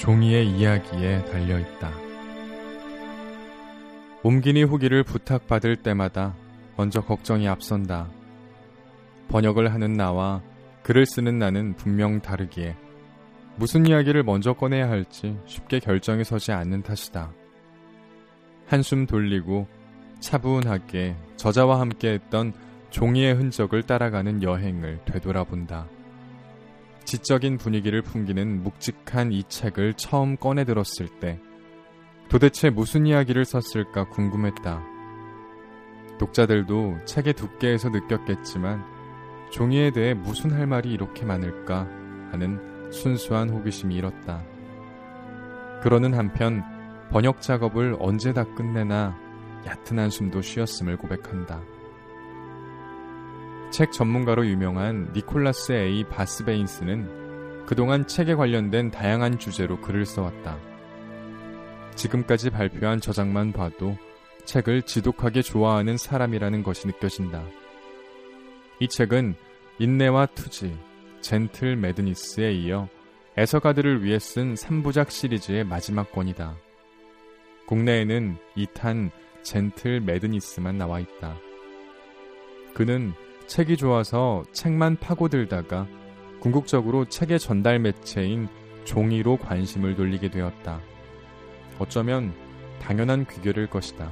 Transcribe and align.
종이의 0.00 0.48
이야기에 0.48 1.26
달려 1.26 1.58
있다. 1.58 1.92
옮기니 4.22 4.62
후기를 4.62 5.02
부탁받을 5.02 5.76
때마다 5.76 6.34
먼저 6.78 7.02
걱정이 7.02 7.46
앞선다. 7.46 8.08
번역을 9.28 9.74
하는 9.74 9.92
나와 9.92 10.40
글을 10.84 11.04
쓰는 11.04 11.38
나는 11.38 11.74
분명 11.76 12.22
다르기에 12.22 12.76
무슨 13.56 13.84
이야기를 13.84 14.22
먼저 14.22 14.54
꺼내야 14.54 14.88
할지 14.88 15.38
쉽게 15.44 15.80
결정이 15.80 16.24
서지 16.24 16.52
않는 16.52 16.82
탓이다. 16.82 17.30
한숨 18.68 19.04
돌리고 19.04 19.68
차분하게 20.20 21.14
저자와 21.36 21.78
함께 21.78 22.14
했던 22.14 22.54
종이의 22.88 23.34
흔적을 23.34 23.82
따라가는 23.82 24.42
여행을 24.42 25.00
되돌아본다. 25.04 25.99
지적인 27.10 27.58
분위기를 27.58 28.02
풍기는 28.02 28.62
묵직한 28.62 29.32
이 29.32 29.42
책을 29.42 29.94
처음 29.94 30.36
꺼내 30.36 30.64
들었을 30.64 31.08
때 31.18 31.40
도대체 32.28 32.70
무슨 32.70 33.04
이야기를 33.04 33.44
썼을까 33.44 34.10
궁금했다. 34.10 34.80
독자들도 36.20 36.98
책의 37.06 37.32
두께에서 37.32 37.88
느꼈겠지만 37.88 38.84
종이에 39.50 39.90
대해 39.90 40.14
무슨 40.14 40.52
할 40.52 40.68
말이 40.68 40.92
이렇게 40.92 41.24
많을까 41.24 41.88
하는 42.30 42.92
순수한 42.92 43.50
호기심이 43.50 43.92
일었다. 43.96 44.44
그러는 45.82 46.14
한편 46.14 46.62
번역 47.10 47.42
작업을 47.42 47.96
언제 47.98 48.32
다 48.32 48.44
끝내나 48.54 49.18
얕은 49.66 49.98
한숨도 49.98 50.42
쉬었음을 50.42 50.96
고백한다. 50.96 51.60
책 53.70 53.92
전문가로 53.92 54.46
유명한 54.46 55.10
니콜라스 55.14 55.72
A. 55.72 56.04
바스베인스는 56.04 57.66
그동안 57.66 58.06
책에 58.06 58.34
관련된 58.34 58.90
다양한 58.90 59.38
주제로 59.38 59.80
글을 59.80 60.04
써왔다. 60.04 60.58
지금까지 61.94 62.50
발표한 62.50 63.00
저작만 63.00 63.52
봐도 63.52 63.96
책을 64.44 64.82
지독하게 64.82 65.42
좋아하는 65.42 65.96
사람이라는 65.96 66.64
것이 66.64 66.88
느껴진다. 66.88 67.44
이 68.80 68.88
책은 68.88 69.34
인내와 69.78 70.26
투지, 70.26 70.76
젠틀 71.20 71.76
매드니스에 71.76 72.52
이어 72.52 72.88
애서가들을 73.38 74.02
위해 74.02 74.18
쓴 74.18 74.54
3부작 74.54 75.10
시리즈의 75.10 75.62
마지막 75.62 76.10
권이다. 76.10 76.56
국내에는 77.66 78.36
2탄 78.56 79.12
젠틀 79.42 80.00
매드니스만 80.00 80.76
나와 80.76 80.98
있다. 80.98 81.36
그는 82.74 83.12
책이 83.50 83.78
좋아서 83.78 84.44
책만 84.52 84.98
파고들다가 85.00 85.88
궁극적으로 86.38 87.06
책의 87.06 87.40
전달 87.40 87.80
매체인 87.80 88.46
종이로 88.84 89.38
관심을 89.38 89.96
돌리게 89.96 90.30
되었다. 90.30 90.78
어쩌면 91.80 92.32
당연한 92.80 93.26
귀결일 93.26 93.66
것이다. 93.66 94.08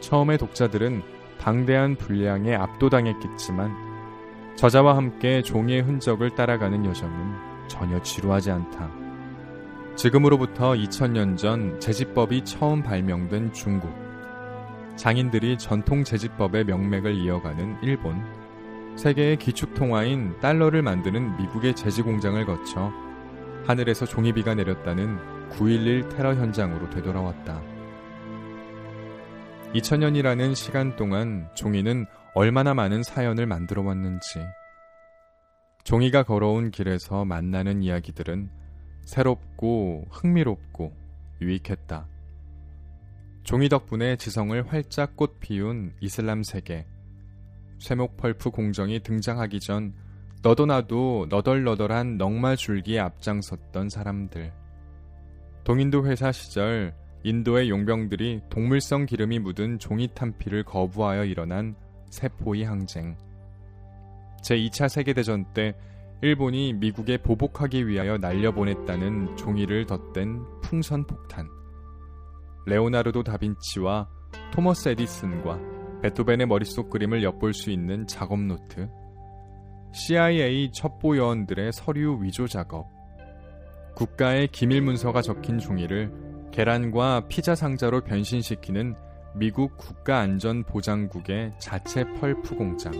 처음에 0.00 0.36
독자들은 0.36 1.02
방대한 1.38 1.94
분량에 1.94 2.56
압도당했겠지만 2.56 3.72
저자와 4.56 4.96
함께 4.96 5.40
종이의 5.40 5.82
흔적을 5.82 6.34
따라가는 6.34 6.84
여정은 6.86 7.68
전혀 7.68 8.02
지루하지 8.02 8.50
않다. 8.50 8.90
지금으로부터 9.94 10.72
2000년 10.72 11.36
전 11.36 11.78
제지법이 11.78 12.44
처음 12.44 12.82
발명된 12.82 13.52
중국. 13.52 14.09
장인들이 15.00 15.56
전통 15.56 16.04
제지법의 16.04 16.66
명맥을 16.66 17.14
이어가는 17.14 17.78
일본, 17.80 18.22
세계의 18.98 19.38
기축통화인 19.38 20.38
달러를 20.40 20.82
만드는 20.82 21.38
미국의 21.38 21.74
제지 21.74 22.02
공장을 22.02 22.44
거쳐 22.44 22.92
하늘에서 23.66 24.04
종이비가 24.04 24.54
내렸다는 24.56 25.16
9.11 25.52 26.14
테러 26.14 26.34
현장으로 26.34 26.90
되돌아왔다. 26.90 27.62
2000년이라는 29.72 30.54
시간 30.54 30.94
동안 30.96 31.48
종이는 31.54 32.04
얼마나 32.34 32.74
많은 32.74 33.02
사연을 33.02 33.46
만들어 33.46 33.80
왔는지, 33.80 34.44
종이가 35.82 36.24
걸어온 36.24 36.70
길에서 36.70 37.24
만나는 37.24 37.82
이야기들은 37.82 38.50
새롭고 39.06 40.08
흥미롭고 40.10 40.92
유익했다. 41.40 42.19
종이 43.50 43.68
덕분에 43.68 44.14
지성을 44.14 44.68
활짝 44.68 45.16
꽃 45.16 45.40
피운 45.40 45.92
이슬람 45.98 46.44
세계. 46.44 46.86
쇠목 47.80 48.16
펄프 48.16 48.50
공정이 48.50 49.00
등장하기 49.00 49.58
전 49.58 49.92
너도 50.40 50.66
나도 50.66 51.26
너덜너덜한 51.28 52.16
넉마 52.16 52.54
줄기에 52.54 53.00
앞장섰던 53.00 53.88
사람들. 53.88 54.52
동인도 55.64 56.06
회사 56.06 56.30
시절 56.30 56.94
인도의 57.24 57.70
용병들이 57.70 58.42
동물성 58.50 59.04
기름이 59.06 59.40
묻은 59.40 59.80
종이 59.80 60.06
탄피를 60.14 60.62
거부하여 60.62 61.24
일어난 61.24 61.74
세포이 62.08 62.62
항쟁. 62.62 63.16
제2차 64.44 64.88
세계대전 64.88 65.46
때 65.54 65.74
일본이 66.22 66.72
미국에 66.72 67.16
보복하기 67.16 67.88
위하여 67.88 68.16
날려보냈다는 68.16 69.36
종이를 69.36 69.86
덧댄 69.86 70.40
풍선 70.62 71.04
폭탄. 71.04 71.59
레오나르도 72.66 73.22
다빈치와 73.22 74.08
토머스 74.52 74.90
에디슨과 74.90 75.58
베토벤의 76.02 76.46
머릿속 76.46 76.90
그림을 76.90 77.22
엿볼 77.22 77.54
수 77.54 77.70
있는 77.70 78.06
작업 78.06 78.40
노트, 78.40 78.88
CIA 79.92 80.72
첩보 80.72 81.16
요원들의 81.16 81.72
서류 81.72 82.18
위조 82.22 82.46
작업, 82.46 82.88
국가의 83.94 84.48
기밀 84.48 84.82
문서가 84.82 85.20
적힌 85.20 85.58
종이를 85.58 86.12
계란과 86.52 87.28
피자 87.28 87.54
상자로 87.54 88.02
변신시키는 88.02 88.94
미국 89.34 89.76
국가안전보장국의 89.76 91.52
자체 91.58 92.04
펄프 92.04 92.56
공장, 92.56 92.92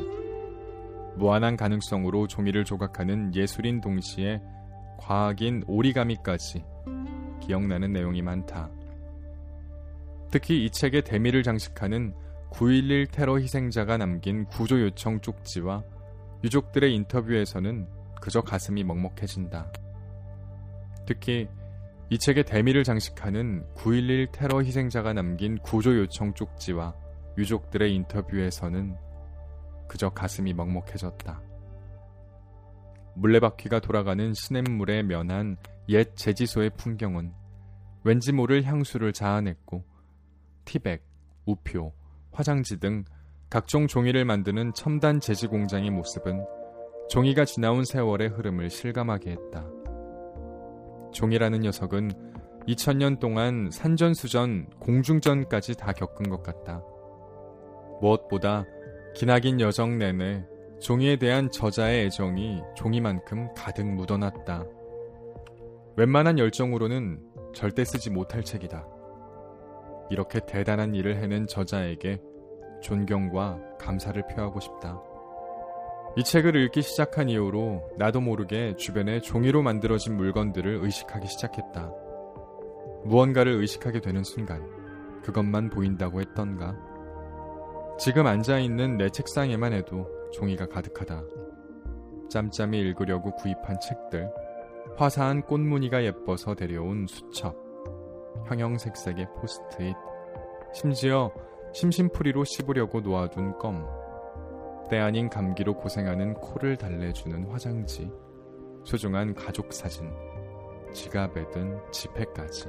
무한한 1.16 1.56
가능성으로 1.56 2.27
종이를 2.27 2.65
조각하는 2.65 3.34
예술인 3.34 3.81
동시에 3.81 4.41
과학인 4.98 5.65
오리가미까지 5.66 6.65
기억나는 7.41 7.92
내용이 7.92 8.22
많다. 8.22 8.71
특히 10.30 10.64
이 10.64 10.70
책의 10.70 11.02
대미를 11.02 11.42
장식하는 11.42 12.14
9.11 12.52 13.10
테러 13.10 13.38
희생자가 13.38 13.96
남긴 13.96 14.44
구조 14.44 14.80
요청 14.80 15.20
쪽지와 15.20 15.82
유족들의 16.44 16.94
인터뷰에서는 16.94 17.88
그저 18.20 18.41
가슴이 18.41 18.84
먹먹해진다. 18.84 19.72
특히 21.06 21.48
이 22.10 22.18
책의 22.18 22.44
대미를 22.44 22.84
장식하는 22.84 23.64
9.11 23.74 24.32
테러 24.32 24.62
희생자가 24.62 25.12
남긴 25.12 25.58
구조 25.58 25.96
요청 25.96 26.34
쪽지와 26.34 26.94
유족들의 27.36 27.92
인터뷰에서는 27.94 28.97
그저 29.88 30.10
가슴이 30.10 30.54
먹먹해졌다. 30.54 31.42
물레바퀴가 33.14 33.80
돌아가는 33.80 34.32
시냇물에 34.32 35.02
면한 35.02 35.56
옛 35.88 36.14
제지소의 36.14 36.70
풍경은 36.76 37.32
왠지 38.04 38.33
모를 38.33 38.62
향수를 38.62 39.12
자아냈고 39.12 39.90
티백, 40.71 41.03
우표, 41.47 41.93
화장지 42.31 42.78
등 42.78 43.05
각종 43.51 43.89
종이를 43.89 44.25
만드는 44.25 44.72
첨단 44.72 45.19
제지 45.19 45.49
공장의 45.49 45.91
모습은 45.91 46.47
종이가 47.09 47.45
지나온 47.45 47.84
세월의 47.84 48.28
흐름을 48.28 48.71
실감하게 48.71 49.33
했다. 49.33 49.67
종이라는 51.13 51.63
녀석은 51.63 52.13
2000년 52.69 53.19
동안 53.19 53.69
산전수전, 53.72 54.71
공중전까지 54.78 55.77
다 55.77 55.93
겪은 55.93 56.31
것 56.31 56.45
같다. 56.45 56.84
무엇보다 58.01 58.65
기나긴 59.17 59.61
여정 59.61 59.99
내내 59.99 60.47
종이에 60.81 61.17
대한 61.17 61.51
저자의 61.51 62.07
애정이 62.07 62.63
종이만큼 62.77 63.53
가득 63.57 63.87
묻어났다. 63.87 64.65
웬만한 65.97 66.39
열정으로는 66.39 67.25
절대 67.57 67.84
쓰지 67.84 68.11
못할 68.11 68.45
책이다. 68.45 68.87
이렇게 70.10 70.41
대단한 70.41 70.95
일을 70.95 71.16
해낸 71.16 71.47
저자에게 71.47 72.21
존경과 72.83 73.60
감사를 73.78 74.21
표하고 74.27 74.60
싶다. 74.60 75.01
이 76.16 76.24
책을 76.24 76.57
읽기 76.57 76.83
시작한 76.83 77.28
이후로 77.28 77.91
나도 77.97 78.21
모르게 78.21 78.74
주변에 78.77 79.21
종이로 79.21 79.62
만들어진 79.62 80.16
물건들을 80.16 80.80
의식하기 80.83 81.28
시작했다. 81.28 81.92
무언가를 83.04 83.53
의식하게 83.53 84.01
되는 84.01 84.24
순간 84.24 84.68
그것만 85.22 85.71
보인다고 85.71 86.21
했던가. 86.21 86.77
지금 87.98 88.27
앉아있는 88.27 88.97
내 88.97 89.10
책상에만 89.10 89.72
해도 89.72 90.09
종이가 90.33 90.66
가득하다. 90.66 91.22
짬짬이 92.28 92.78
읽으려고 92.80 93.34
구입한 93.36 93.78
책들, 93.80 94.30
화사한 94.97 95.42
꽃무늬가 95.42 96.03
예뻐서 96.04 96.54
데려온 96.54 97.07
수첩, 97.07 97.54
형 97.54 97.70
형색색의 98.58 99.28
포스트잇, 99.36 99.94
심지어 100.72 101.30
심심풀이로 101.72 102.44
씹으려고 102.44 103.00
놓아둔 103.00 103.58
껌, 103.58 103.86
때 104.91 104.98
아닌 104.98 105.28
감기로 105.30 105.76
고생하는 105.76 106.34
코를 106.34 106.76
달래주는 106.76 107.44
화장지, 107.50 108.10
소중한 108.84 109.34
가족 109.34 109.72
사진, 109.72 110.10
지갑에 110.92 111.50
든 111.50 111.78
지폐까지. 111.92 112.68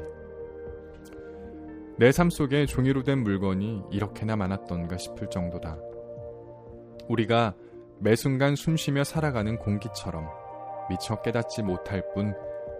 내 1.98 2.12
삶 2.12 2.30
속에 2.30 2.66
종이로 2.66 3.04
된 3.04 3.20
물건이 3.20 3.84
이렇게나 3.92 4.36
많았던가 4.36 4.98
싶을 4.98 5.30
정도다. 5.30 5.78
우리가 7.10 7.56
매 8.00 8.16
순간 8.16 8.56
숨 8.56 8.78
쉬며 8.78 9.04
살아가는 9.04 9.58
공기처럼 9.58 10.28
미처 10.90 11.22
깨닫지 11.22 11.62
못할 11.64 12.04
뿐 12.14 12.34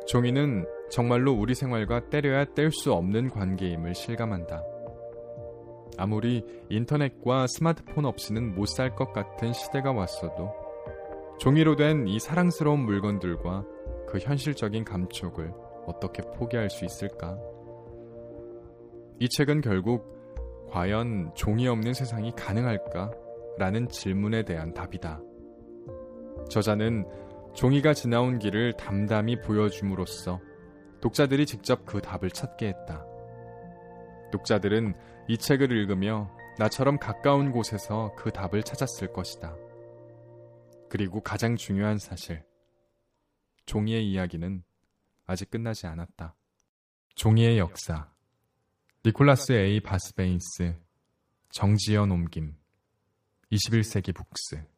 종이는 0.08 0.66
정말로 0.90 1.34
우리 1.34 1.56
생활과 1.56 2.10
때려야 2.10 2.46
뗄 2.46 2.72
수 2.72 2.94
없는 2.94 3.30
관계임을 3.30 3.96
실감한다. 3.96 4.64
아무리 5.98 6.44
인터넷과 6.70 7.48
스마트폰 7.48 8.06
없이는 8.06 8.56
못 8.56 8.68
살 8.68 8.96
것 8.96 9.14
같은 9.14 9.54
시대가 9.54 9.92
왔어도 9.92 10.52
종이로 11.40 11.76
된 11.76 12.08
이 12.08 12.20
사랑스러운 12.20 12.80
물건들과 12.82 13.66
그 14.08 14.18
현실적인 14.20 14.84
감촉을 14.84 15.54
어떻게 15.86 16.22
포기할 16.36 16.70
수 16.70 16.86
있을까? 16.86 17.38
이 19.20 19.28
책은 19.30 19.62
결국 19.62 20.68
과연 20.70 21.32
종이 21.36 21.68
없는 21.68 21.94
세상이 21.94 22.32
가능할까? 22.36 23.12
라는 23.58 23.88
질문에 23.90 24.44
대한 24.44 24.74
답이다. 24.74 25.22
저자는 26.50 27.06
종이가 27.54 27.94
지나온 27.94 28.40
길을 28.40 28.74
담담히 28.74 29.42
보여줌으로써 29.42 30.40
독자들이 31.02 31.46
직접 31.46 31.86
그 31.86 32.02
답을 32.02 32.30
찾게 32.32 32.68
했다. 32.68 33.06
독자들은 34.32 34.94
이 35.28 35.38
책을 35.38 35.72
읽으며 35.72 36.32
나처럼 36.58 36.98
가까운 36.98 37.52
곳에서 37.52 38.14
그 38.18 38.32
답을 38.32 38.64
찾았을 38.64 39.12
것이다. 39.14 39.56
그리고 40.90 41.22
가장 41.22 41.56
중요한 41.56 41.98
사실. 41.98 42.44
종이의 43.66 44.10
이야기는 44.10 44.64
아직 45.26 45.50
끝나지 45.50 45.88
않았다. 45.88 46.36
종이의 47.16 47.58
역사. 47.58 48.12
니콜라스 49.06 49.54
A. 49.54 49.80
바스베인스. 49.82 50.76
정지연 51.50 52.12
옮김. 52.12 52.56
21세기 53.52 54.14
북스. 54.16 54.71